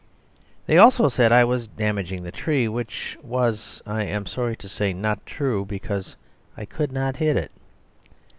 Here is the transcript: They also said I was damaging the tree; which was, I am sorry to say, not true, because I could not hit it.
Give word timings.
They 0.65 0.79
also 0.79 1.09
said 1.09 1.31
I 1.31 1.43
was 1.43 1.67
damaging 1.67 2.23
the 2.23 2.31
tree; 2.31 2.67
which 2.67 3.15
was, 3.21 3.83
I 3.85 4.03
am 4.03 4.25
sorry 4.25 4.55
to 4.55 4.67
say, 4.67 4.93
not 4.93 5.23
true, 5.27 5.63
because 5.63 6.15
I 6.57 6.65
could 6.65 6.91
not 6.91 7.17
hit 7.17 7.37
it. 7.37 7.51